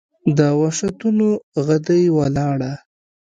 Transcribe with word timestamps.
د 0.37 0.39
وحشتونو، 0.59 1.27
غدۍ 1.65 2.03
وَلاړه 2.17 2.73